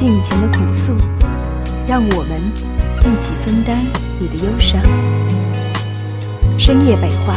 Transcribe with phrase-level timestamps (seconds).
[0.00, 0.94] 尽情的苦诉，
[1.86, 2.40] 让我们
[3.00, 3.84] 一起分担
[4.18, 4.80] 你的忧伤。
[6.58, 7.36] 深夜北话，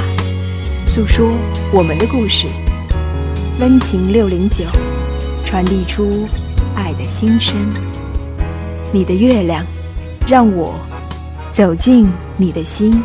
[0.88, 1.30] 诉说
[1.73, 2.48] 我们的故事。
[3.59, 4.63] 温情六零九，
[5.44, 6.26] 传递出
[6.73, 7.53] 爱的心声。
[8.94, 9.66] 你的月亮，
[10.25, 10.80] 让我
[11.52, 13.03] 走进你的心。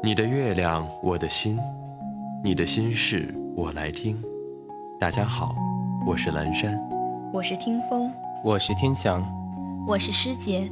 [0.00, 1.58] 你的月亮，我的心，
[2.44, 4.20] 你的心事我来听。
[4.98, 5.54] 大家好，
[6.04, 6.76] 我是蓝山，
[7.32, 8.12] 我是听风，
[8.42, 9.24] 我是天翔，
[9.86, 10.68] 我是师姐，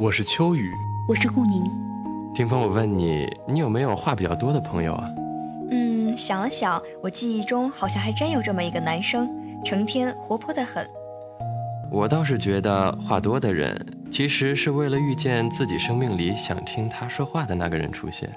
[0.00, 0.68] 我是秋雨，
[1.08, 1.62] 我是顾宁。
[2.34, 5.08] 听风，我问你，你有没有话比较多的朋友啊？
[5.70, 9.30] 嗯，想了想，我记忆中好像还真有这么一个男生，
[9.64, 10.84] 成天活泼的很。
[11.88, 18.28] 我倒是觉得话多的人，其实是为了遇见自己生命里想听他说话的那个人出现。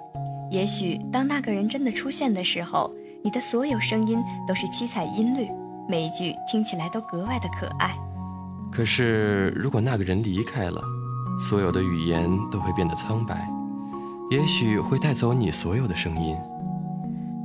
[0.53, 5.49] 也许当那个人真的出现的时候，你的所有声音都是七彩音律，
[5.89, 7.97] 每一句听起来都格外的可爱。
[8.71, 10.79] 可是如果那个人离开了，
[11.49, 13.49] 所有的语言都会变得苍白。
[14.29, 16.37] 也许会带走你所有的声音。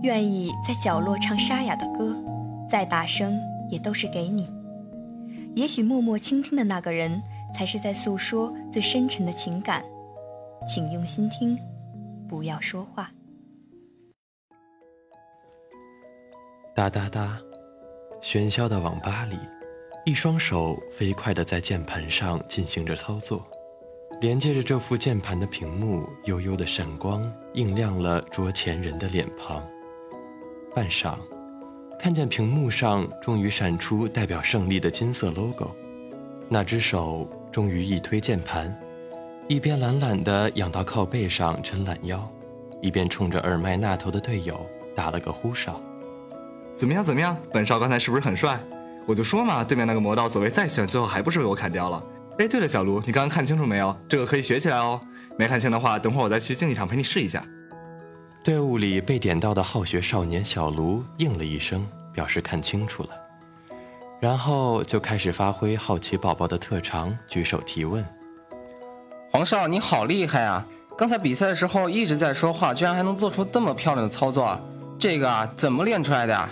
[0.03, 2.15] 愿意在角落唱沙哑的歌，
[2.69, 4.51] 再大声也都是给你。
[5.55, 7.23] 也许默默倾听的那个人，
[7.55, 9.83] 才是在诉说最深沉的情感。
[10.69, 11.59] 请用心听，
[12.29, 13.11] 不要说话。
[16.75, 17.41] 哒哒哒，
[18.23, 19.37] 喧嚣的网吧里，
[20.05, 23.45] 一双手飞快地在键盘上进行着操作。
[24.21, 29.65] 连接着这副键盘的屏幕，悠悠的闪光映亮了桌前人的脸庞。
[30.75, 31.17] 半晌，
[31.99, 35.71] 看见屏幕上终于闪出代表胜利的金色 logo，
[36.49, 38.77] 那只手终于一推键盘，
[39.49, 42.23] 一边懒懒地仰到靠背上伸懒腰，
[42.83, 44.61] 一边冲着耳麦那头的队友
[44.95, 45.81] 打了个呼哨
[46.77, 47.03] ：“怎么样？
[47.03, 47.35] 怎么样？
[47.51, 48.61] 本少刚才是不是很帅？
[49.07, 52.03] 我就说嘛，对面那个魔道所谓再炫，最后还不是被我砍掉了。”
[52.39, 53.97] 哎，对了，小卢，你刚刚看清楚没有？
[54.07, 55.01] 这个可以学起来哦。
[55.39, 57.43] 没看清的话，等会儿我再去竞技场陪你试一下。
[58.45, 63.11] 队伍里被点到的好学少年小卢应了一声，表示看清楚了，
[64.21, 68.05] 然后就开始发挥好奇宝宝的特长，举手提问。
[69.31, 70.67] 黄少，你好厉害啊！
[70.97, 74.59] 刚才比赛的时候一直在说话，居然还能做出这么漂亮的操作，
[74.99, 76.49] 这个啊，怎么练出来的呀？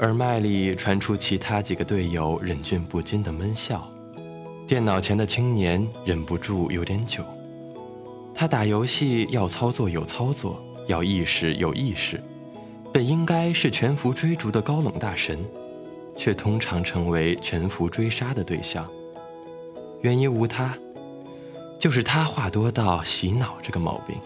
[0.00, 3.80] 耳麦里传出其他几个队友忍俊不禁的闷笑。
[4.66, 7.24] 电脑前的青年忍不住有点久。
[8.34, 12.20] 他打游戏要操作有操作，要意识有意识，
[12.92, 15.38] 本应该是全服追逐的高冷大神，
[16.16, 18.86] 却通常成为全服追杀的对象。
[20.02, 20.74] 原因无他，
[21.82, 24.16] 就是他话多到洗脑这个毛病。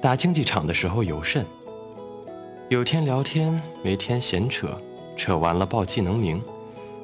[0.00, 1.44] 打竞技场的时候尤甚，
[2.68, 4.80] 有天聊天，没天闲扯，
[5.16, 6.40] 扯完了报技能名，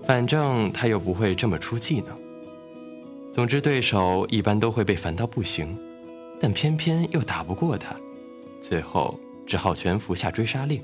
[0.06, 2.16] 反正他又不会这么出技能。
[3.32, 5.76] 总之，对手一般都会被烦到不行，
[6.38, 7.92] 但偏偏又打不过他，
[8.60, 9.18] 最后
[9.48, 10.80] 只好全服下追杀令。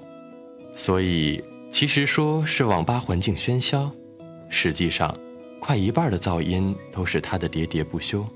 [0.74, 1.40] 所以，
[1.70, 3.92] 其实说是网吧环境喧嚣，
[4.50, 5.16] 实际上，
[5.60, 8.26] 快一半的噪音都是他的喋喋不休。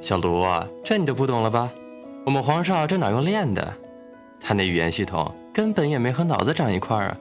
[0.00, 1.70] 小卢啊，这你就不懂了吧？
[2.24, 3.72] 我们皇上这哪用练的？
[4.40, 7.16] 他那语言系统根本也没和脑子长一块儿啊！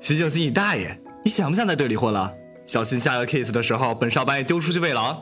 [0.00, 0.96] 徐静熙，你大爷！
[1.24, 2.32] 你想不想在队里混了？
[2.64, 5.20] 小心下个 case 的时候，本少把你丢出去喂狼。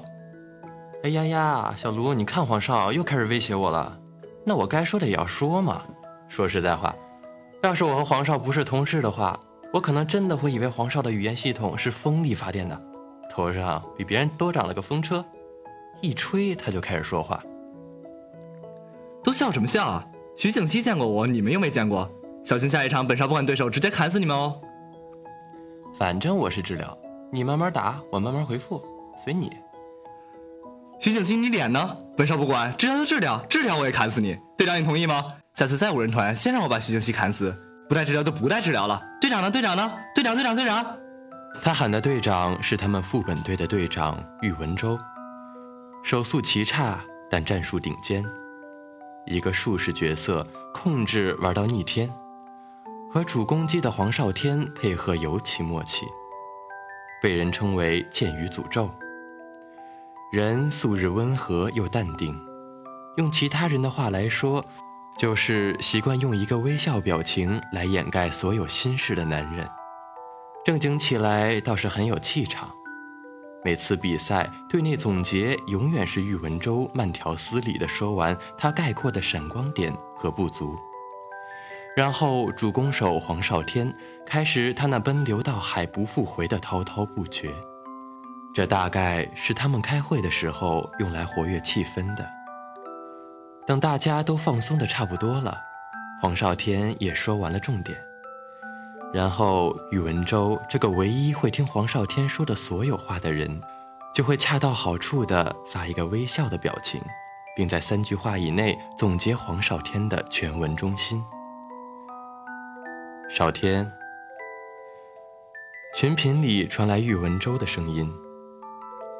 [1.02, 3.96] 哎呀呀，小卢，你看皇少又开始威胁我了。
[4.44, 5.82] 那我该说的也要说嘛。
[6.28, 6.94] 说实在话，
[7.62, 9.38] 要是我和皇少不是同事的话，
[9.72, 12.78] 我可能真的会以为皇少的语言系统是风力发电的，
[13.30, 15.24] 头上比别人多长了个风车，
[16.00, 17.40] 一吹他就开始说话。
[19.22, 20.06] 都笑什么笑啊？
[20.36, 22.10] 徐景熙见过我，你们又没见过。
[22.42, 24.58] 小心下一场，本少不管对手，直接砍死你们哦。
[25.98, 26.96] 反正我是治疗。
[27.30, 28.82] 你慢慢打，我慢慢回复，
[29.22, 29.52] 随你。
[30.98, 31.96] 徐景熙，你脸呢？
[32.16, 34.38] 本少不管，治疗就治疗，治疗我也砍死你。
[34.56, 35.24] 队长，你同意吗？
[35.52, 37.54] 下次再五人团，先让我把徐景熙砍死，
[37.88, 39.02] 不带治疗就不带治疗了。
[39.20, 39.50] 队长呢？
[39.50, 39.92] 队长呢？
[40.14, 40.96] 队长，队长，队长。
[41.62, 44.98] 他喊的队长是他们副本队的队长喻文州，
[46.02, 46.98] 手速奇差，
[47.30, 48.24] 但战术顶尖，
[49.26, 52.10] 一个术士角色，控制玩到逆天。
[53.12, 56.06] 和主攻击的黄少天配合尤其默契，
[57.20, 58.88] 被人称为“剑雨诅咒”。
[60.32, 62.34] 人素日温和又淡定，
[63.16, 64.64] 用其他人的话来说，
[65.18, 69.68] 就是习惯用一个微笑表情来掩盖所有心事的男人。
[70.64, 72.70] 正经起来倒是很有气场。
[73.62, 80.74] 每次比赛队内总结，永远是喻文州慢条斯理地说完他概括的闪光点和不足，
[81.94, 83.92] 然后主攻手黄少天
[84.24, 87.52] 开始他那奔流到海不复回的滔滔不绝。
[88.54, 92.26] 这大概是他们开会的时候用来活跃气氛的。
[93.66, 95.56] 等大家都放松的差不多了，
[96.20, 97.96] 黄少天也说完了重点。
[99.12, 103.60] 然后，宇文周这个唯一会听黄少天说的所有话的人，
[104.14, 107.02] 就会恰到好处地发一个微笑的表情，
[107.56, 111.20] 并在三句话以内总结黄少天的全文中心。
[113.28, 113.90] 少天，
[115.96, 118.08] 群品里传来宇文周的声音。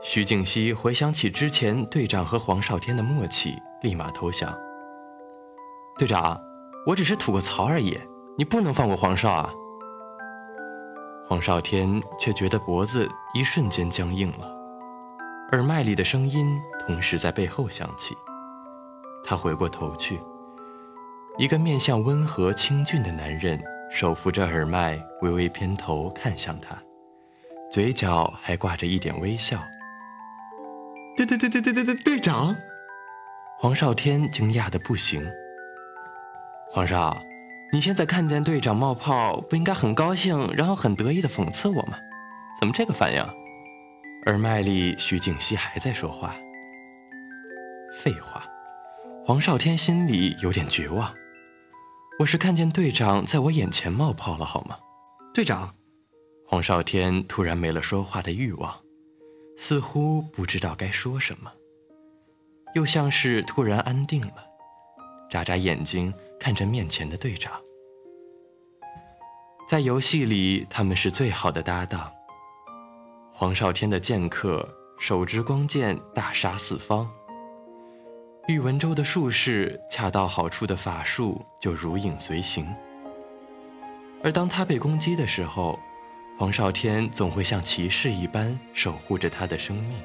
[0.01, 4.57] 徐静熙回想起之前队长和黄少天的默契，立马投降。
[5.99, 6.41] 队长，
[6.87, 7.99] 我只是吐个槽而已，
[8.39, 9.53] 你不能放过黄少啊！
[11.31, 14.53] 黄少天却觉得脖子一瞬间僵硬了，
[15.53, 18.17] 耳麦里的声音同时在背后响起。
[19.23, 20.19] 他回过头去，
[21.39, 23.63] 一个面相温和清俊的男人
[23.93, 26.77] 手扶着耳麦，微微偏头看向他，
[27.71, 29.63] 嘴角还挂着一点微笑。
[31.17, 32.57] 对对对对对对对，队长！
[33.57, 35.25] 黄少天惊讶的不行。
[36.73, 37.17] 黄少。
[37.73, 41.97] 你现在看见队长冒泡，不应该很高兴，然后很得意的讽刺我吗？
[42.59, 43.25] 怎么这个反应？
[44.27, 46.35] 耳麦里，徐景熙还在说话。
[47.95, 48.45] 废话，
[49.25, 51.15] 黄少天心里有点绝望。
[52.19, 54.77] 我是看见队长在我眼前冒泡了，好吗？
[55.33, 55.73] 队长，
[56.49, 58.77] 黄少天突然没了说话的欲望，
[59.57, 61.53] 似乎不知道该说什么，
[62.75, 64.45] 又像是突然安定了，
[65.31, 66.13] 眨眨眼睛。
[66.41, 67.53] 看着面前的队长，
[69.69, 72.11] 在游戏里他们是最好的搭档。
[73.31, 74.67] 黄少天的剑客
[74.99, 77.07] 手执光剑大杀四方，
[78.49, 82.67] 玉文州的术士恰到好处的法术就如影随形。
[84.23, 85.79] 而当他被攻击的时候，
[86.39, 90.01] 黄少天总会像骑士一般守护着他的生命。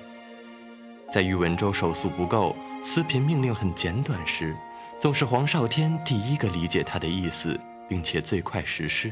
[1.09, 2.53] 在玉文州手速不够，
[2.83, 4.53] 司频命令很简短时。
[4.99, 9.11] 总是黄少天第一个理解他的意思，并且最快实施。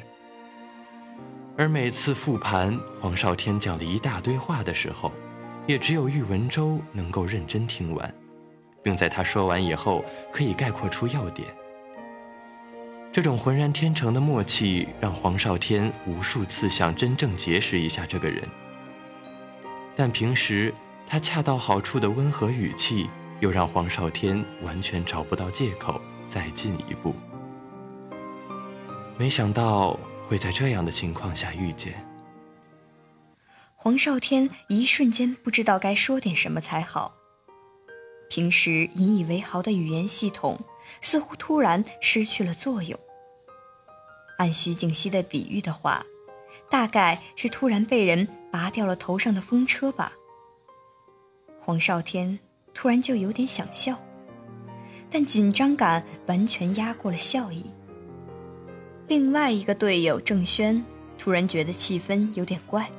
[1.56, 5.12] 而每次复盘，黄少天讲了一大堆话的时候，
[5.68, 8.12] 也只有喻文州能够认真听完，
[8.82, 11.48] 并在他说完以后可以概括出要点。
[13.12, 18.42] 这种浑然天成的默契，让黄少天无数次想真正结识一下这个人。
[19.96, 20.74] 但平时
[21.08, 23.08] 他恰到好处的温和语气。
[23.44, 26.00] 又让黄少天完全找不到借口
[26.30, 27.14] 再进一步。
[29.18, 31.94] 没想到会在这样的情况下遇见。
[33.76, 37.16] 黄少天一瞬间不知道该说点什么才好。
[38.30, 40.58] 平时引以为豪的语言系统
[41.02, 42.98] 似乎突然失去了作用。
[44.38, 46.06] 按徐景熙的比喻的话，
[46.70, 50.14] 大概是突然被人拔掉了头上的风车吧。
[51.60, 52.40] 黄少天。
[52.74, 53.98] 突然就有点想笑，
[55.10, 57.66] 但紧张感完全压过了笑意。
[59.08, 60.84] 另外一个队友郑轩
[61.18, 62.90] 突然觉得气氛有点怪，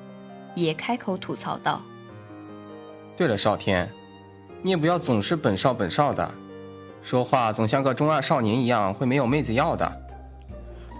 [0.54, 1.82] 也开口吐槽道
[3.16, 3.90] ：“对了，少天，
[4.62, 6.32] 你也不要总是本少本少的，
[7.02, 10.00] 说话总像个中二少年一样，会没有妹子要的。”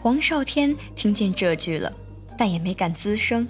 [0.02, 1.92] 黄少天听见这句了，
[2.36, 3.46] 但也没敢吱声。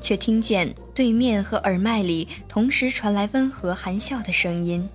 [0.00, 4.86] 却听见对面和耳麦里同时传来温和含笑的声音。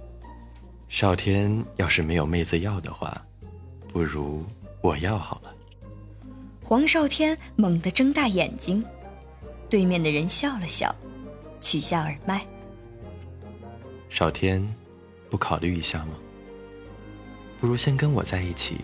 [0.90, 3.20] 少天要是没有妹子要的话，
[3.92, 4.46] 不如
[4.82, 5.54] 我要好了。
[6.64, 8.84] 黄少天猛地睁大眼睛，
[9.70, 10.94] 对面的人笑了笑，
[11.62, 12.46] 取下耳麦。
[14.10, 14.66] 少天，
[15.30, 16.14] 不考虑一下吗？
[17.60, 18.78] 不如先跟我在一起，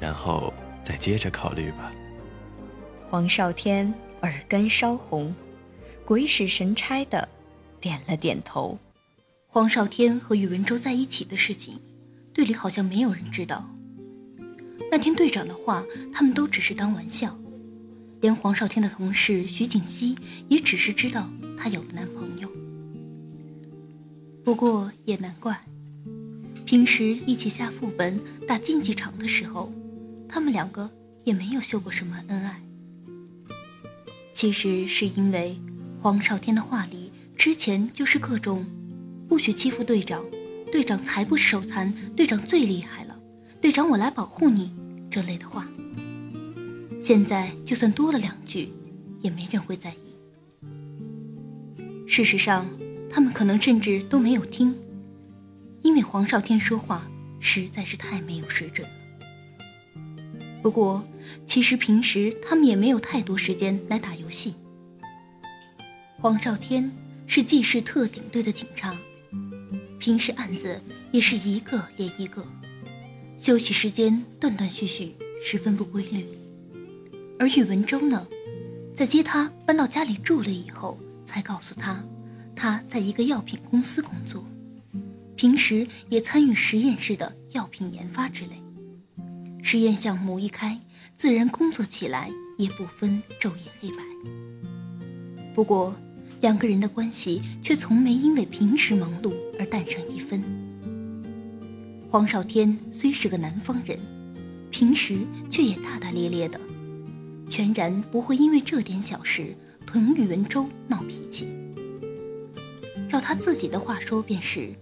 [0.00, 0.52] 然后
[0.82, 1.92] 再接着考虑吧。
[3.08, 3.92] 黄少天
[4.22, 5.32] 耳根烧红。
[6.10, 7.28] 鬼使神差的
[7.80, 8.76] 点了点头。
[9.46, 11.78] 黄少天和宇文州在一起的事情，
[12.34, 13.70] 队里好像没有人知道。
[14.90, 17.38] 那天队长的话，他们都只是当玩笑，
[18.20, 20.16] 连黄少天的同事徐锦熙
[20.48, 22.50] 也只是知道他有了男朋友。
[24.42, 25.62] 不过也难怪，
[26.64, 29.72] 平时一起下副本打竞技场的时候，
[30.28, 30.90] 他们两个
[31.22, 32.60] 也没有秀过什么恩爱。
[34.32, 35.56] 其实是因为
[36.02, 38.64] 黄少天的话里之前就是各种
[39.28, 40.24] “不许欺负队长
[40.72, 43.20] ”“队长才不是手残”“队长最厉害了
[43.60, 44.72] ”“队长我来保护你”
[45.10, 45.68] 这类的话。
[47.02, 48.72] 现在就算多了两句，
[49.20, 50.16] 也没人会在意。
[52.08, 52.66] 事实上，
[53.10, 54.74] 他们可能甚至都没有听，
[55.82, 57.06] 因为黄少天说话
[57.40, 58.94] 实在是太没有水准了。
[60.62, 61.06] 不过，
[61.46, 64.54] 其实平时他们也没有太多时间来打游戏。
[66.22, 66.90] 黄少天
[67.26, 68.94] 是纪市特警队的警察，
[69.98, 70.78] 平时案子
[71.12, 72.44] 也是一个连一个，
[73.38, 76.26] 休息时间断断续续，十分不规律。
[77.38, 78.26] 而宇文周呢，
[78.94, 80.98] 在接他搬到家里住了以后。
[81.24, 82.04] 才告诉他，
[82.56, 84.44] 他在一个药品公司工作，
[85.36, 88.60] 平时也参与实验室的药品研发之类。
[89.62, 90.76] 实验项目一开，
[91.14, 93.98] 自然工作起来也不分昼夜黑白。
[95.54, 95.94] 不过，
[96.40, 100.42] 两个人的关系却从没因为平时忙碌而淡上一分。
[102.08, 103.98] 黄少天虽是个南方人，
[104.70, 105.18] 平时
[105.50, 106.58] 却也大大咧咧的，
[107.48, 109.54] 全然不会因为这点小事。
[109.86, 111.48] 同宇文周闹脾气，
[113.08, 114.72] 照他自己的话说，便是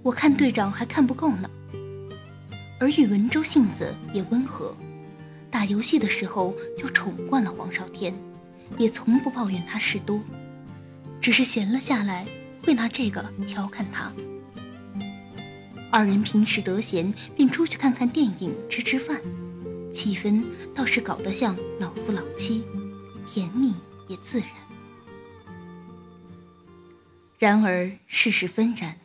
[0.00, 1.50] 我看队长还看不够呢。
[2.78, 4.76] 而宇文周性子也温和，
[5.50, 8.14] 打游戏的时候就宠惯了黄少天，
[8.78, 10.20] 也从不抱怨他事多，
[11.20, 12.26] 只是闲了下来
[12.64, 14.12] 会拿这个调侃他。
[15.90, 19.20] 二人平时得闲便出去看看电影、吃吃饭，
[19.92, 20.44] 气氛
[20.74, 22.64] 倒是搞得像老夫老妻，
[23.26, 23.74] 甜蜜。
[24.08, 24.48] 也自然。
[27.38, 28.96] 然而世事纷然，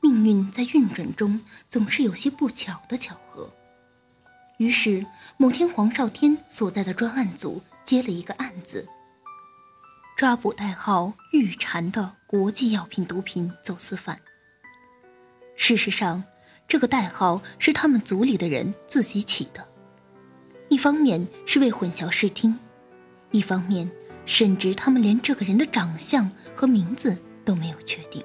[0.00, 3.52] 命运在运转中总是有些不巧的巧合。
[4.56, 5.04] 于是
[5.36, 8.88] 某天，黄少天所在的专案组接了一个案子，
[10.18, 14.18] 抓捕代号“玉蝉”的国际药品毒品走私犯。
[15.54, 16.24] 事实上，
[16.66, 19.64] 这个代号是他们组里的人自己起的，
[20.68, 22.58] 一方面是为混淆视听。
[23.30, 23.88] 一方面，
[24.26, 28.20] 甚至他们连这个人的长相和名字都没有确定。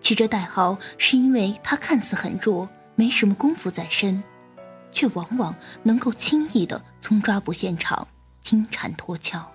[0.00, 4.22] 起这代号是因为他看似很弱，没什么功夫在身，
[4.90, 8.08] 却往往能够轻易的从抓捕现场
[8.40, 9.46] 金蝉脱壳。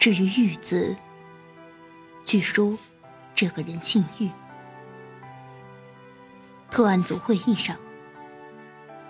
[0.00, 0.96] 至于玉字，
[2.24, 2.74] 据说
[3.34, 4.30] 这个人姓玉。
[6.70, 7.76] 特案组会议上，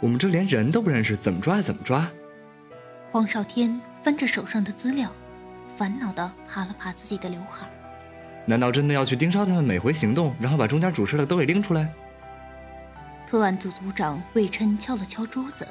[0.00, 2.11] 我们这连人都不认识，怎么抓怎么抓？
[3.12, 5.12] 黄少天翻着手上的资料，
[5.78, 7.70] 烦恼的爬了爬自己的刘海。
[8.44, 11.88] 难道真的要去盯梢他们每回行动，然后把中间主事的都给拎出来？
[13.30, 15.64] 特案组组长魏琛敲了敲桌子：“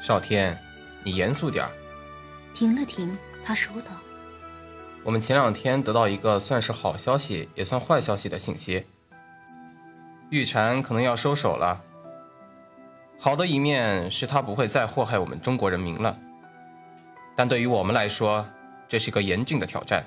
[0.00, 0.58] 少天，
[1.04, 1.70] 你严肃点儿。”
[2.56, 3.90] 停了停，他说道
[5.04, 8.86] ：“我们前两天得到一个算是好消息，也算坏消息的信息。
[10.30, 11.82] 玉蝉可能要收手了。
[13.18, 16.16] 好的一面是他不会再祸害我们中国人民了。”
[17.34, 18.46] 但对于我们来说，
[18.88, 20.04] 这是个严峻的挑战。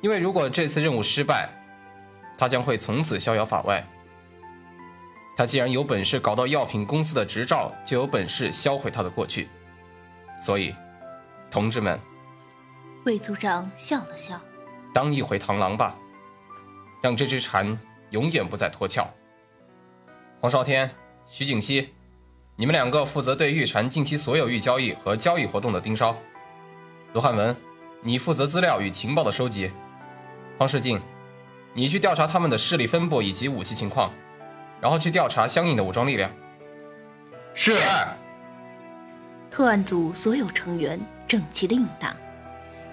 [0.00, 1.48] 因为如果这次任务失败，
[2.38, 3.84] 他将会从此逍遥法外。
[5.36, 9.48] 他既然有本事搞到药品公司的执照，就有本事销毁他的过去。
[10.40, 10.74] 所以，
[11.50, 11.98] 同志们，
[13.04, 14.38] 魏组长笑了笑，
[14.92, 15.96] 当一回螳螂吧，
[17.02, 17.78] 让这只蝉
[18.10, 19.06] 永远不再脱壳。
[20.40, 20.90] 黄少天、
[21.28, 21.94] 徐景熙。
[22.56, 26.14] 你们两个负责对玉蝉近期所有玉交易和交易活动的盯梢。
[27.14, 27.56] 罗汉文，
[28.02, 29.72] 你负责资料与情报的收集。
[30.58, 31.00] 方世静，
[31.72, 34.12] 你去调查他们的势力分布以及武器情况，
[34.78, 36.30] 然后去调查相应的武装力量。
[37.54, 37.78] 是。
[39.50, 42.14] 特案组所有成员整齐的应答，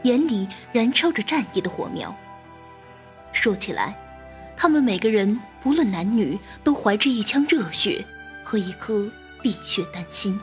[0.07, 2.15] 眼里燃烧着战意的火苗。
[3.33, 3.95] 说起来，
[4.55, 8.03] 他们每个人不论男女，都怀着一腔热血
[8.43, 9.07] 和一颗。
[9.39, 10.37] 碧血丹心，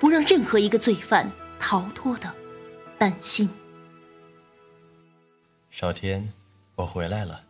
[0.00, 1.30] 不让任何一个罪犯
[1.60, 2.34] 逃脱的
[2.96, 3.48] 丹心。
[5.70, 6.32] 少天，
[6.74, 7.42] 我回来了。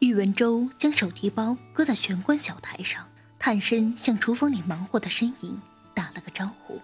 [0.00, 3.06] 喻文州将手提包搁在玄关小台上，
[3.38, 5.58] 探身向厨房里忙活的身影
[5.94, 6.82] 打了个招呼：“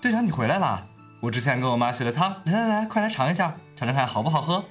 [0.00, 0.88] 队长，你回来了！
[1.20, 4.64] 我之前跟我妈学的汤，来来来，快来尝一下，尝尝看好不好喝。”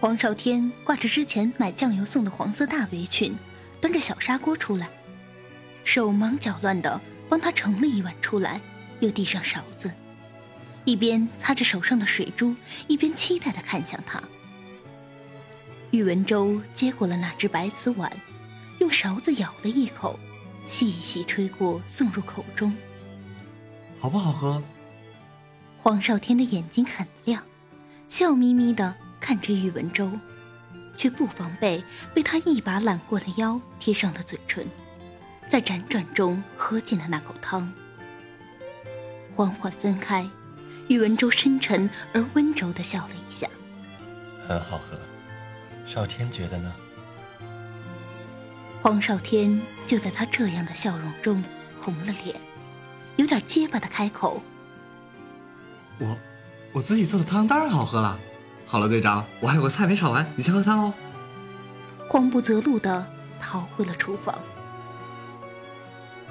[0.00, 3.36] 黄少天挂着之前买酱油送的黄色大围裙，
[3.80, 4.88] 端着小砂锅出来。
[5.84, 8.60] 手忙脚乱的帮他盛了一碗出来，
[9.00, 9.90] 又递上勺子，
[10.84, 12.54] 一边擦着手上的水珠，
[12.88, 14.22] 一边期待的看向他。
[15.92, 18.12] 宇文周接过了那只白瓷碗，
[18.80, 20.18] 用勺子舀了一口，
[20.66, 22.76] 细细吹过，送入口中。
[23.98, 24.62] 好不好喝？
[25.80, 27.42] 黄少天的眼睛很亮，
[28.08, 30.10] 笑眯眯的看着宇文周，
[30.96, 31.82] 却不防备
[32.12, 34.66] 被他一把揽过了腰，贴上了嘴唇，
[35.48, 37.72] 在辗转中喝进了那口汤。
[39.34, 40.28] 缓缓分开，
[40.88, 43.48] 宇文周深沉而温柔的笑了一下，
[44.46, 44.98] 很好喝。
[45.86, 46.74] 少天觉得呢？
[48.82, 51.42] 黄少天就在他这样的笑容中
[51.80, 52.36] 红了脸，
[53.16, 54.42] 有点结巴的开口
[55.98, 56.16] ：“我，
[56.72, 58.18] 我自己做的汤当然好喝了。
[58.66, 60.94] 好了，队长，我还有个菜没炒完，你先喝汤哦。”
[62.08, 63.06] 慌不择路的
[63.40, 64.34] 逃回了厨房。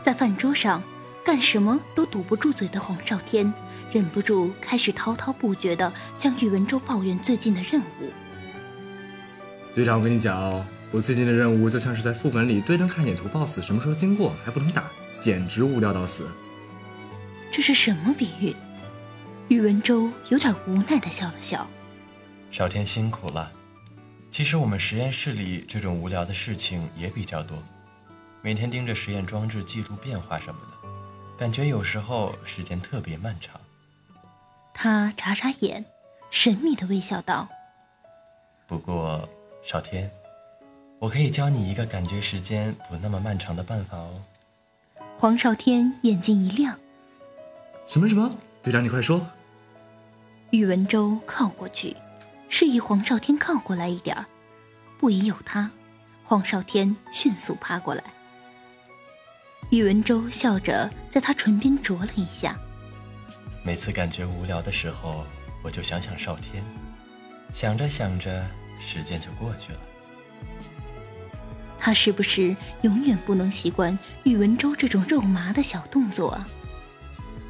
[0.02, 0.82] 在饭桌上，
[1.24, 3.54] 干什么都堵不住嘴的黄少天
[3.92, 8.12] 忍不住开始滔滔不绝的向宇文周抱怨最近的任务。
[9.76, 10.66] 队长，我跟你讲哦。
[10.90, 14.86] 我最近的任务就像是在副本里对着看野图 BOSS 什么时候经过还不能打，
[15.20, 16.32] 简直无聊到死。
[17.52, 18.56] 这是什么比喻？
[19.50, 21.66] 宇文周有点无奈的笑了笑。
[22.52, 23.52] 少天辛苦了。
[24.30, 27.58] 其实我们实验室里这种无聊的事情也比较多，
[28.42, 30.90] 每天盯着实验装置记录变化什么的，
[31.38, 33.60] 感觉有时候时间特别漫长。
[34.74, 35.84] 他眨眨眼，
[36.30, 37.48] 神秘的微笑道
[38.68, 39.28] ：“不过，
[39.66, 40.12] 少天。”
[41.00, 44.22] 我可以教你一个感觉时间不那么漫长的办法哦。
[45.18, 46.78] 黄少天眼睛一亮
[47.88, 48.30] ：“什么什么？
[48.62, 49.26] 队长，你快说！”
[50.52, 51.96] 宇文周靠过去，
[52.48, 54.26] 示意黄少天靠过来一点儿。
[54.98, 55.70] 不疑有他，
[56.24, 58.04] 黄少天迅速趴过来。
[59.72, 62.58] 宇文周笑着在他唇边啄了一下。
[63.62, 65.26] 每次感觉无聊的时候，
[65.62, 66.64] 我就想想少天，
[67.54, 68.48] 想着想着，
[68.80, 69.80] 时间就过去了。
[71.78, 76.48] 他是不是永远不能习惯宇文周这种肉麻的小动作啊？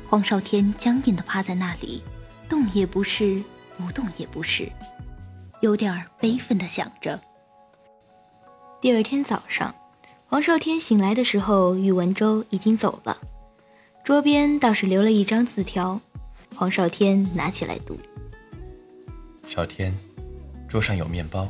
[0.09, 2.01] 黄少天僵硬的趴在那里，
[2.49, 3.41] 动也不是，
[3.77, 4.71] 不动也不是，
[5.61, 7.19] 有点悲愤的想着。
[8.81, 9.73] 第二天早上，
[10.27, 13.17] 黄少天醒来的时候，宇文周已经走了，
[14.03, 15.99] 桌边倒是留了一张字条。
[16.55, 17.97] 黄少天拿起来读
[19.47, 19.95] ：“少天，
[20.67, 21.47] 桌上有面包。”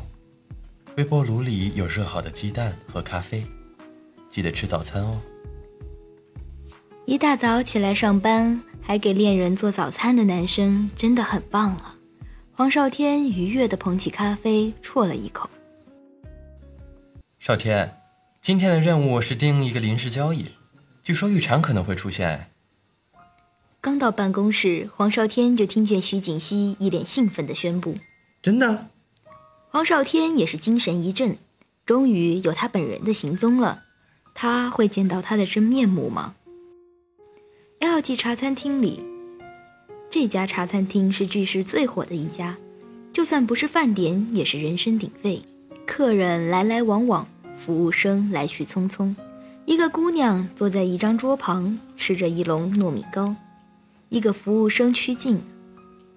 [0.98, 3.46] 微波炉里有热好的鸡蛋和咖啡，
[4.30, 5.22] 记得吃早餐哦。
[7.06, 11.98] 一大早起来上班，还给恋人做早餐的男生真的很棒啊。
[12.54, 15.50] 黄少天愉悦地捧起咖啡，啜了一口。
[17.38, 17.98] 少天，
[18.42, 20.46] 今天的任务是盯一个临时交易，
[21.04, 22.50] 据说玉蝉可能会出现。
[23.82, 27.98] 刚到办公室，黄少天就听见徐锦熙一脸兴奋地宣布
[28.42, 28.88] ：“真的。”
[29.68, 31.38] 黄少天也是精神一振，
[31.86, 33.84] 终于有他本人的行踪了。
[34.34, 36.36] 他会见到他的真面目吗
[37.80, 39.04] ？L G 茶餐厅里，
[40.10, 42.58] 这家茶餐厅是巨市最火的一家，
[43.14, 45.42] 就算不是饭点，也是人声鼎沸，
[45.86, 49.16] 客人来来往往，服务生来去匆匆。
[49.66, 53.36] 一个姑娘坐在一张桌旁，吃着一笼糯米糕。
[54.10, 55.42] 一个服务生趋近：“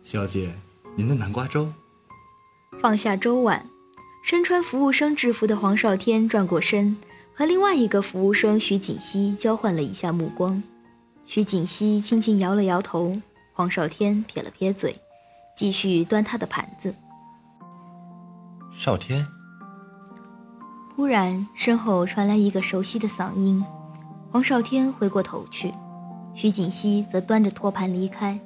[0.03, 0.55] 小姐，
[0.95, 1.69] 您的南瓜粥。”
[2.81, 3.67] 放下粥碗，
[4.25, 6.97] 身穿服务生制服的黄少天转过身，
[7.35, 10.63] 和另外一个服务生徐锦熙交换了一下目光。
[11.33, 13.17] 徐锦熙轻轻摇了摇头，
[13.55, 15.01] 黄少天撇了撇嘴，
[15.55, 16.93] 继续端他的盘子。
[18.73, 19.25] 少天，
[20.97, 23.65] 忽然身后传来一个熟悉的嗓音，
[24.33, 25.73] 黄少天回过头去，
[26.35, 28.37] 徐锦熙则端着托盘离开。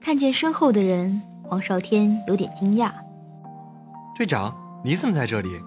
[0.00, 2.92] 看见身后的人，黄少天有点惊讶。
[4.16, 5.60] 队长，你怎么在这里？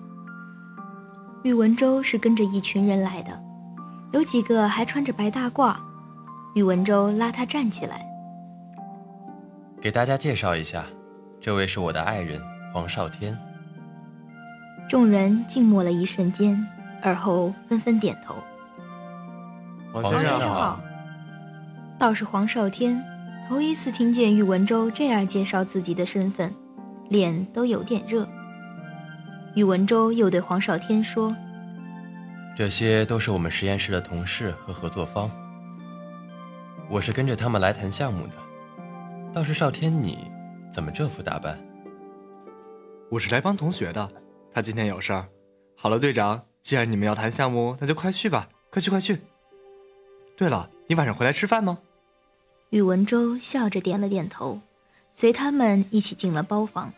[1.43, 3.37] 宇文周是跟着一群人来的，
[4.13, 5.75] 有几个还穿着白大褂。
[6.57, 8.03] 宇文周拉他站起来，
[9.79, 10.83] 给大家介绍一下，
[11.39, 12.41] 这位是我的爱人
[12.73, 13.37] 黄少天。
[14.89, 16.67] 众人静默了一瞬间，
[17.03, 18.33] 而后纷纷点头。
[19.93, 20.81] 黄先生好。
[21.99, 22.99] 倒是黄少天
[23.47, 26.51] 头一次听见宇文周这样介绍自己的身份，
[27.09, 28.27] 脸都有点热。
[29.53, 31.35] 宇文周又对黄少天说
[32.57, 35.29] ：“这些都是我们实验室的同事和合作方，
[36.89, 38.33] 我是跟着他们来谈项目的。
[39.33, 40.31] 倒是少天，你
[40.71, 41.59] 怎么这副打扮
[43.11, 44.09] ？”“我是来帮同学的，
[44.53, 45.27] 他今天有事儿。
[45.75, 49.19] ”“好了，队长，既然你们要谈项目，那就快去吧，快去快去。
[50.37, 51.77] ”“对了，你晚上回来吃饭吗？”
[52.71, 54.59] 宇文周笑着点了点头，
[55.13, 56.91] 随他们一起进了包房。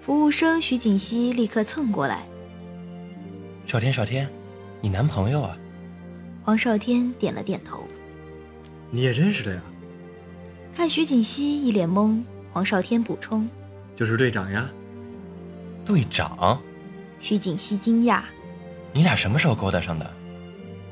[0.00, 2.26] 服务生徐锦熙立刻蹭过来
[3.66, 4.28] ：“少天，少天，
[4.80, 5.56] 你男朋友啊？
[6.44, 7.82] 黄少天点了点头。
[8.90, 9.62] 你也认识的呀？
[10.74, 12.22] 看徐锦熙一脸懵，
[12.52, 13.48] 黄少天补充
[13.94, 14.68] ：“就是队长呀。”
[15.84, 16.60] 队长？
[17.18, 18.22] 徐锦熙惊讶
[18.92, 20.10] ：“你俩什么时候勾搭上的？”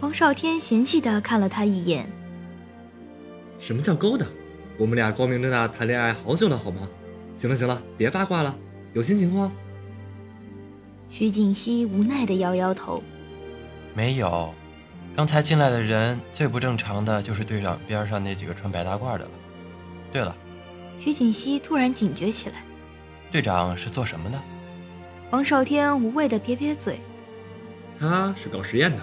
[0.00, 2.08] 黄少天嫌弃的看了他一眼
[3.60, 4.26] ：“什么叫勾搭？
[4.78, 6.88] 我们俩光明正大谈恋爱好久了，好吗？
[7.36, 8.56] 行了行了，别八卦了，
[8.92, 9.52] 有新情况。”
[11.10, 13.02] 徐锦熙无奈的摇摇头
[13.94, 14.52] ：“没有。”
[15.16, 19.30] 刚才进来的人最不正常的就是队长边上那几个穿白大褂的了。
[20.12, 20.34] 对了，
[20.98, 22.56] 徐锦溪突然警觉起来。
[23.30, 24.40] 队长是做什么的？
[25.30, 26.98] 王少天无谓的撇撇嘴。
[27.98, 28.98] 他是搞实验的，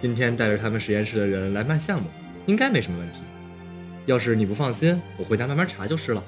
[0.00, 2.08] 今天带着他们实验室的人来办项目，
[2.46, 3.20] 应该没什么问题。
[4.06, 6.22] 要是你不放心，我回家慢慢查就是了。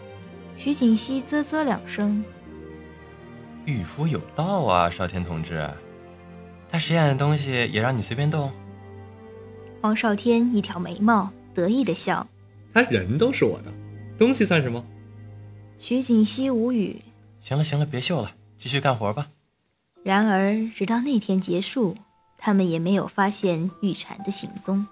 [0.57, 2.25] 徐锦溪啧啧两声。
[3.65, 5.69] 御夫有道啊，少天同志。
[6.71, 8.53] 他实验的东西也让你随便动？
[9.81, 12.27] 黄少天一挑眉毛，得意的笑
[12.75, 13.73] ：“他人都是我的，
[14.19, 14.85] 东西算什么？”
[15.79, 17.01] 徐锦溪无语
[17.41, 19.29] ：“行了行了，别秀了，继续干活吧。”
[20.03, 21.97] 然而，直到那天结束，
[22.39, 24.87] 他们也没有发现玉蝉的行踪。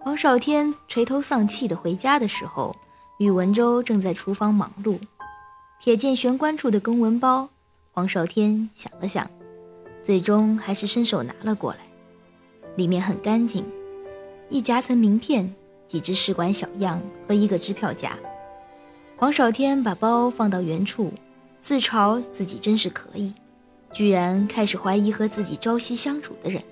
[0.00, 2.74] 黄少天垂头丧气的回家的时候，
[3.18, 4.98] 宇文周正在厨房忙碌，
[5.82, 7.48] 瞥见玄关处的公文包，
[7.92, 9.30] 黄少天想了想，
[10.02, 11.80] 最终还是伸手拿了过来。
[12.76, 13.64] 里面很干净，
[14.48, 15.54] 一夹层名片，
[15.86, 18.18] 几只试管小样和一个支票夹。
[19.16, 21.12] 黄少天把包放到原处，
[21.58, 23.34] 自嘲自己真是可以，
[23.92, 26.62] 居然开始怀疑和自己朝夕相处的人。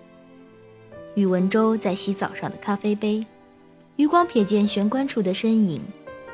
[1.15, 3.27] 宇文周在洗澡上的咖啡杯，
[3.97, 5.83] 余光瞥见玄关处的身影，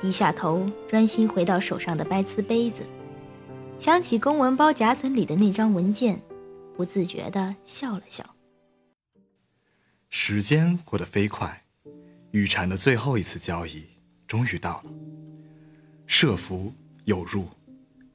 [0.00, 2.82] 低下头专心回到手上的白瓷杯子，
[3.78, 6.20] 想起公文包夹层里的那张文件，
[6.76, 8.24] 不自觉地笑了笑。
[10.16, 11.60] 时间过得飞快，
[12.30, 13.84] 玉蝉的最后一次交易
[14.28, 14.84] 终于到了。
[16.06, 16.72] 设伏
[17.04, 17.48] 有入，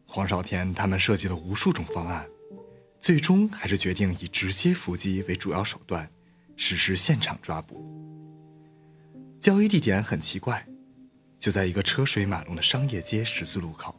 [0.05, 2.25] 黄少天他们设计了无数种方案，
[3.01, 6.09] 最终还是决定以直接伏击为主要手段，
[6.55, 7.85] 实施现场抓捕。
[9.41, 10.65] 交易地点很奇怪，
[11.37, 13.93] 就在一个车水马龙的商业街十字路口。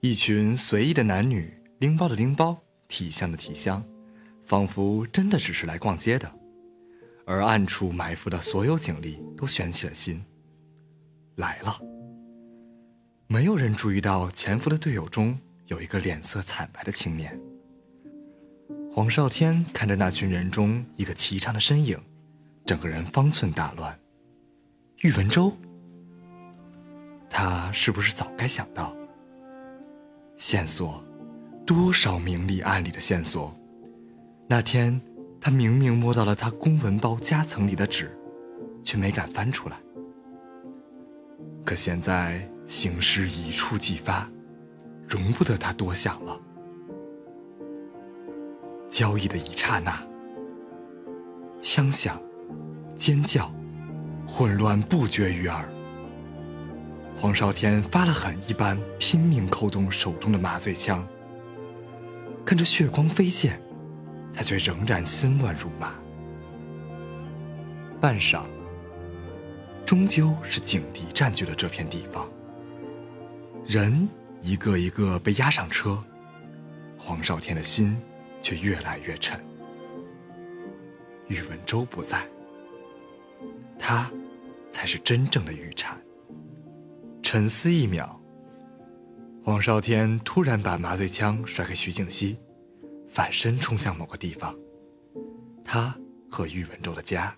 [0.00, 3.82] 一群随意的男女拎包的拎包，提箱的提箱，
[4.42, 6.40] 仿佛真的只是来逛街的。
[7.26, 10.24] 而暗处埋伏的所有警力都悬起了心。
[11.36, 11.80] 来了。
[13.26, 17.38] 没有人注意到潜伏的队友中有一个脸色惨白的青年。
[18.92, 21.98] 黄少天看着那群人中一个颀长的身影，
[22.64, 23.98] 整个人方寸大乱。
[24.98, 25.52] 玉文州，
[27.28, 28.94] 他是不是早该想到？
[30.36, 31.02] 线索，
[31.66, 33.52] 多少明里暗里的线索。
[34.46, 35.00] 那天。
[35.44, 38.10] 他明明摸到了他公文包夹层里的纸，
[38.82, 39.76] 却没敢翻出来。
[41.66, 44.26] 可现在形势一触即发，
[45.06, 46.40] 容不得他多想了。
[48.88, 50.02] 交易的一刹那，
[51.60, 52.18] 枪响，
[52.96, 53.52] 尖叫，
[54.26, 55.68] 混乱不绝于耳。
[57.20, 61.06] 黄少天发了狠一般拼命扣动手中的麻醉枪，
[62.46, 63.60] 看着血光飞溅。
[64.34, 65.94] 他却仍然心乱如麻。
[68.00, 68.42] 半晌，
[69.86, 72.28] 终究是警笛占据了这片地方。
[73.66, 74.06] 人
[74.42, 76.02] 一个一个被押上车，
[76.98, 77.96] 黄少天的心
[78.42, 79.38] 却越来越沉。
[81.28, 82.26] 宇文周不在，
[83.78, 84.10] 他
[84.70, 85.98] 才是真正的玉蝉。
[87.22, 88.20] 沉思一秒，
[89.42, 92.36] 黄少天突然把麻醉枪甩给徐静熙。
[93.14, 94.52] 反身冲向某个地方，
[95.64, 95.96] 他
[96.28, 97.32] 和喻文州的家。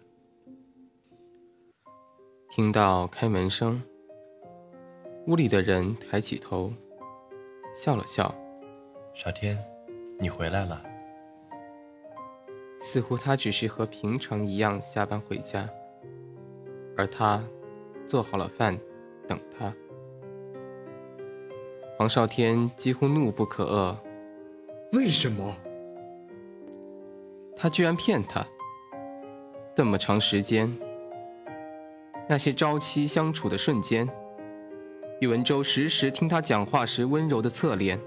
[2.48, 3.82] 听到开门声，
[5.26, 6.72] 屋里的人抬起头，
[7.74, 8.34] 笑了笑
[9.12, 9.62] ：“少天，
[10.18, 10.82] 你回来了。”
[12.80, 15.68] 似乎他只是和平常一样下班回家，
[16.96, 17.44] 而他
[18.08, 18.78] 做好了饭
[19.28, 19.70] 等他。
[21.98, 23.94] 黄少天几乎怒不可遏
[24.96, 25.54] ：“为什么？”
[27.58, 28.46] 他居然骗他！
[29.74, 30.70] 这么长时间，
[32.28, 34.06] 那些朝夕相处的瞬间，
[35.20, 37.98] 宇文周时时听他讲话时温柔的侧脸，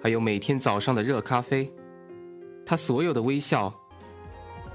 [0.00, 1.68] 还有每天早上的热咖啡，
[2.64, 3.72] 他所有的微笑，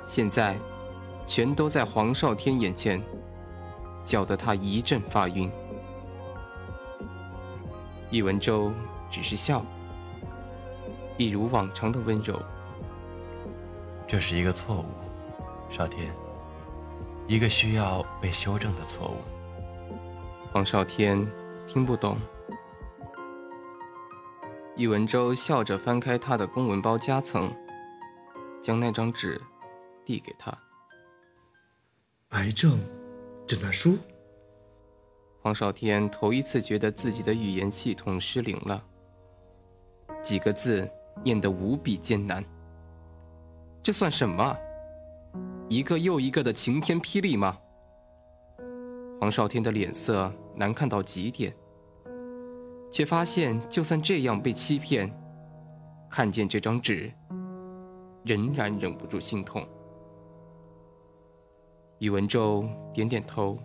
[0.06, 0.58] 现在
[1.26, 3.02] 全都在黄少天眼前，
[4.04, 5.50] 搅得他一阵发晕。
[8.12, 8.70] 宇文周
[9.10, 9.66] 只是笑，
[11.16, 12.38] 一如往常的温柔。
[14.12, 14.86] 这是一个错误，
[15.69, 16.13] 少天，
[17.30, 19.15] 一个需要被修正的错误。
[20.52, 21.26] 黄少天
[21.65, 22.19] 听不懂。
[24.76, 27.50] 易文洲笑着翻开他的公文包夹层，
[28.62, 29.41] 将那张纸
[30.04, 30.54] 递给他。
[32.32, 32.78] 癌症
[33.47, 33.97] 诊断书。
[35.41, 38.84] 黄少天头一次觉得自己的语言系统失灵了，
[40.21, 40.86] 几个字
[41.24, 42.43] 念得无比艰难。
[43.84, 44.56] 这算什么？
[45.67, 47.58] 一个又一个的晴天霹雳吗？
[49.20, 51.52] 黄少天的脸色难看到极点，
[52.91, 55.12] 却发现就算这样被欺骗，
[56.12, 57.12] 看见这张纸，
[58.24, 59.67] 仍然忍不住心痛。
[61.98, 63.58] 宇文周点点头。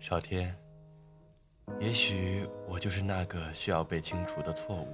[0.00, 0.52] 少天，
[1.78, 4.88] 也许我就是那个需要被清除的错误。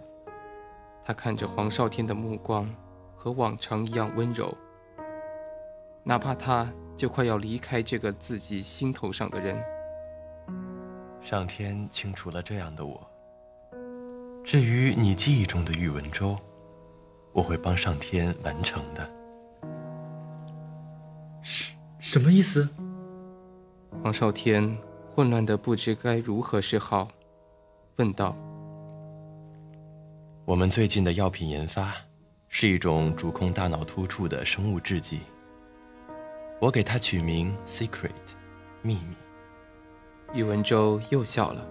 [1.02, 2.68] 他看着黄少天的目光，
[3.18, 4.56] 和往常一样温柔。
[6.04, 9.60] 哪怕他就快要离开这个自己心头上的人。
[11.20, 13.04] 上天清除了这样的我。
[14.44, 16.38] 至于你记忆中的喻文州，
[17.32, 19.06] 我会帮上天完成的。
[21.42, 22.68] 什什么意思？
[24.02, 24.78] 黄少天。
[25.14, 27.08] 混乱的不知该如何是好，
[27.96, 28.36] 问道
[30.46, 31.92] ：“我们最近的药品研发
[32.48, 35.20] 是一种主控大脑突触的生物制剂。
[36.60, 38.10] 我给它取名 ‘Secret’，
[38.82, 39.16] 秘密。”
[40.34, 41.66] 宇文周又笑了。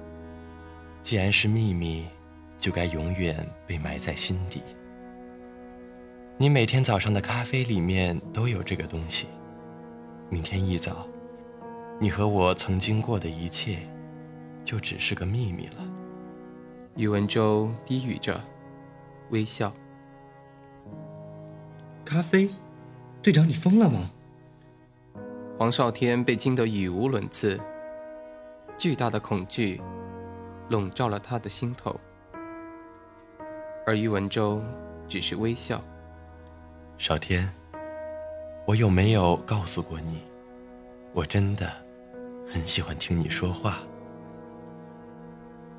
[1.01, 2.07] 既然是秘密，
[2.57, 4.61] 就该永远被埋在心底。
[6.37, 9.27] 你每天早上的咖啡里面都有这个东西。
[10.29, 11.07] 明天一早。
[11.99, 13.79] 你和我曾经过的一切，
[14.63, 15.87] 就只是个秘密了。
[16.95, 18.39] 宇文周低语着，
[19.31, 19.73] 微笑。
[22.07, 22.49] 咖啡，
[23.21, 24.09] 队长，你疯了吗？
[25.57, 27.59] 黄少天被惊得语无伦次，
[28.77, 29.81] 巨大的恐惧
[30.69, 31.93] 笼罩了他的心头，
[33.85, 34.61] 而于文周
[35.09, 35.83] 只是微笑。
[36.97, 37.53] 少天，
[38.65, 40.21] 我有没有告诉过你，
[41.11, 41.69] 我真的？
[42.47, 43.79] 很喜欢听你说话，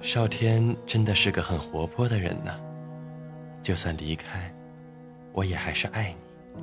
[0.02, 2.54] 少天真的是个很活泼的人呢。
[3.62, 4.54] 就算离开，
[5.38, 6.62] 我也还是爱你。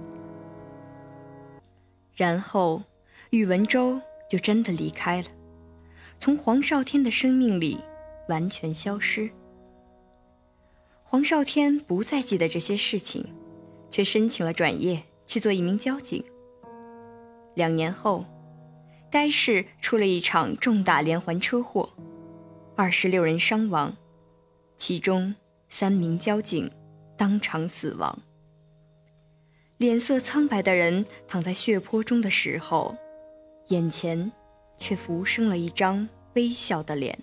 [2.13, 2.83] 然后，
[3.29, 5.29] 宇文周就真的离开了，
[6.19, 7.79] 从黄少天的生命里
[8.27, 9.29] 完全消失。
[11.03, 13.25] 黄少天不再记得这些事情，
[13.89, 16.21] 却申请了转业去做一名交警。
[17.53, 18.25] 两年后。
[19.11, 21.89] 该市出了一场重大连环车祸，
[22.75, 23.95] 二十六人伤亡，
[24.75, 25.33] 其中
[25.69, 26.69] 三名交警
[27.15, 28.19] 当场死亡。
[29.77, 32.95] 脸色苍白的人躺在血泊中的时候，
[33.67, 34.31] 眼前
[34.77, 37.17] 却浮生了一张微笑的脸。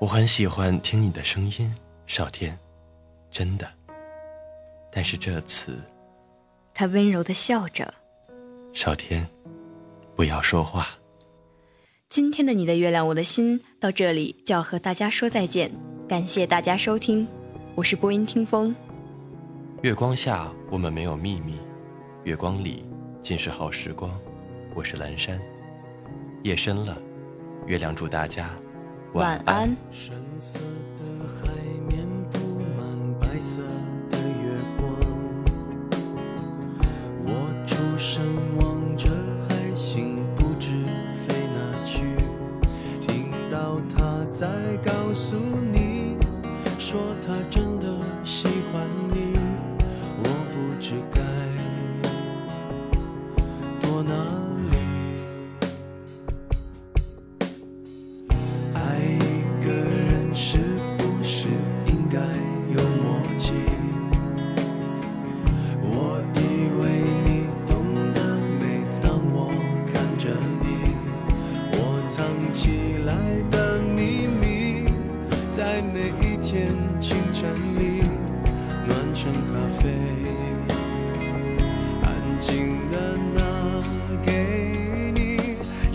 [0.00, 1.74] 我很喜欢听你的声音，
[2.06, 2.58] 少天，
[3.30, 3.68] 真的。
[4.90, 5.78] 但是这次，
[6.72, 7.92] 他温柔的笑着，
[8.72, 9.28] 少天。
[10.16, 10.88] 不要说话。
[12.08, 15.70] 今天的你的月亮我的心到这里就要和大家说再见，
[16.08, 17.28] 感谢大家收听，
[17.74, 18.74] 我是播音听风。
[19.82, 21.58] 月光下我们没有秘密，
[22.24, 22.84] 月光里
[23.22, 24.10] 尽是好时光。
[24.74, 25.40] 我是蓝山，
[26.42, 26.98] 夜深了，
[27.66, 28.50] 月亮祝大家
[29.14, 29.74] 晚安。
[72.18, 73.14] 藏起来
[73.48, 74.90] 的秘密
[75.52, 76.66] 在每一天
[77.00, 78.02] 清晨里
[78.88, 79.88] 暖成咖啡
[82.02, 83.40] 安静的拿
[84.26, 85.36] 给你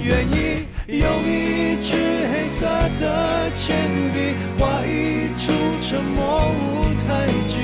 [0.01, 1.93] 愿意用一支
[2.31, 2.65] 黑色
[3.01, 7.59] 的铅笔画一出沉默舞台剧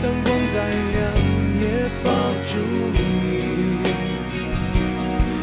[0.00, 1.02] 灯光再亮
[1.60, 2.12] 也抱
[2.46, 2.60] 住
[2.92, 3.80] 你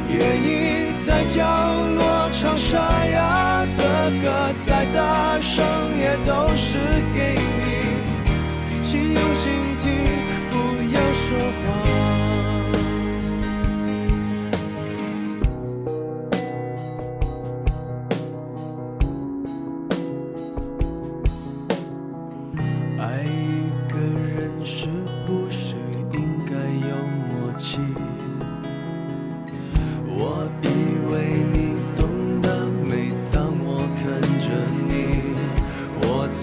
[0.09, 1.68] 愿意在角
[2.69, 2.77] 沙
[3.07, 5.65] 哑的歌，再大声
[5.97, 6.77] 也都是
[7.15, 7.33] 给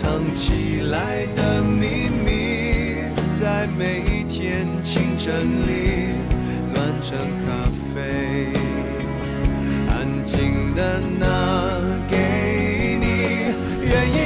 [0.06, 2.94] 藏起来的秘密
[3.40, 5.34] 在每一天清晨
[5.66, 6.14] 里
[6.72, 8.52] 暖成咖啡
[9.90, 11.26] 安静的拿
[12.08, 13.50] 给你
[13.82, 14.16] 愿意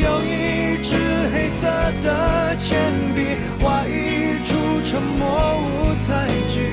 [0.00, 0.94] 用一支
[1.34, 1.66] 黑色
[2.04, 6.70] 的铅笔画一出沉默舞台剧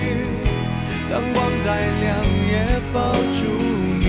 [1.09, 3.47] 灯光再亮也抱住
[3.99, 4.05] 你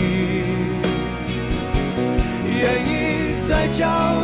[2.46, 4.23] 愿意在角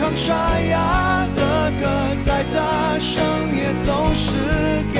[0.00, 3.22] 唱沙哑的歌，再大声
[3.54, 4.32] 也都是
[4.94, 4.99] 给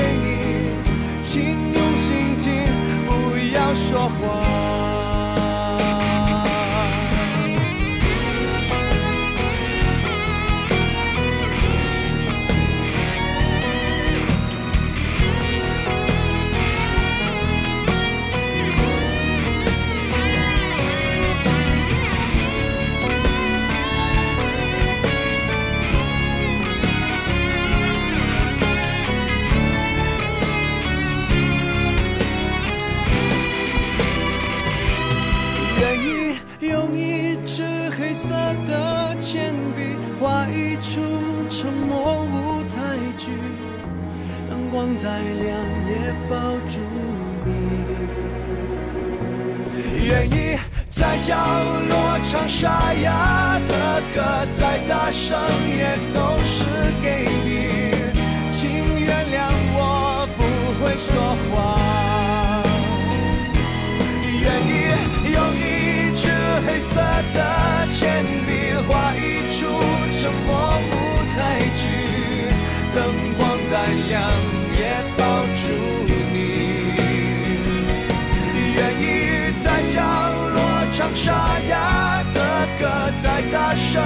[81.13, 82.39] 沙哑的
[82.79, 82.87] 歌，
[83.21, 84.01] 再大声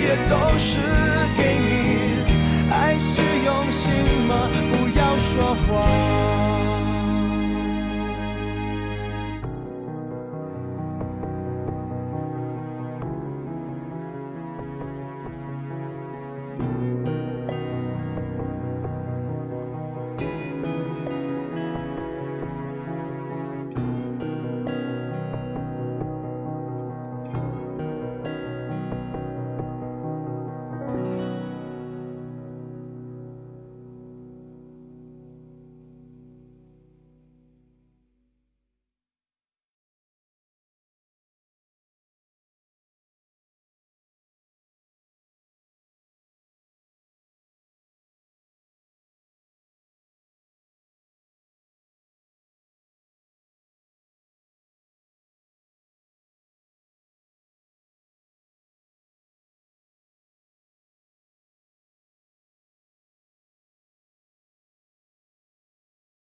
[0.00, 0.78] 也都是